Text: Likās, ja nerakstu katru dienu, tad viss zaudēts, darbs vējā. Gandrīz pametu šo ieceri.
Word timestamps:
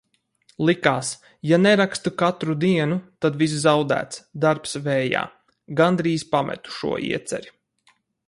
Likās, 0.67 1.09
ja 1.49 1.59
nerakstu 1.65 2.13
katru 2.21 2.55
dienu, 2.63 2.97
tad 3.25 3.37
viss 3.43 3.59
zaudēts, 3.67 4.23
darbs 4.47 4.75
vējā. 4.89 5.23
Gandrīz 5.83 6.27
pametu 6.35 6.77
šo 6.79 6.97
ieceri. 7.13 7.55